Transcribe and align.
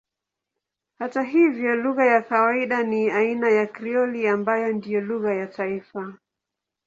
Hata 0.99 1.21
hivyo 1.21 1.75
lugha 1.75 2.05
ya 2.05 2.21
kawaida 2.21 2.83
ni 2.83 3.09
aina 3.09 3.49
ya 3.49 3.67
Krioli 3.67 4.27
ambayo 4.27 4.73
ndiyo 4.73 5.01
lugha 5.01 5.33
ya 5.33 5.47
taifa. 5.47 6.17